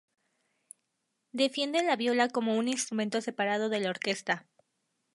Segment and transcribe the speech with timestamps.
[1.31, 4.47] Defiende la viola como un instrumento separado de la orquesta.